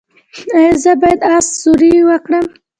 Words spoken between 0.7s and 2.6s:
زه باید اس سواري وکړم؟